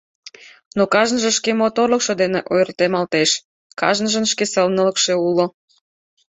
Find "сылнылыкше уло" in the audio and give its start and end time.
4.53-5.45